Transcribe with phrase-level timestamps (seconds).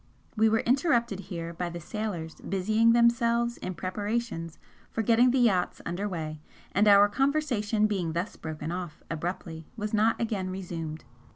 [0.35, 4.57] We were interrupted here by the sailors busying themselves in preparations
[4.89, 9.93] for getting the yacht under way, and our conversation being thus broken off abruptly was
[9.93, 11.03] not again resumed.